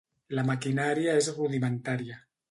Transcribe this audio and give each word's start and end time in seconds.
La 0.37 0.43
maquinària 0.45 1.13
és 1.23 1.29
rudimentària. 1.35 2.17